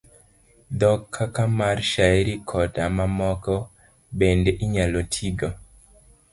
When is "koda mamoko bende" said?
2.49-4.51